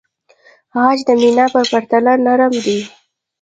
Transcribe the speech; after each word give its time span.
عاج 0.77 0.97
د 1.07 1.09
مینا 1.21 1.45
په 1.53 1.61
پرتله 1.71 2.13
نرم 2.25 2.53
دی. 2.65 2.79